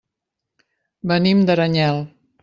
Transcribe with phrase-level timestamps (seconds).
[1.11, 2.01] Venim d'Aranyel.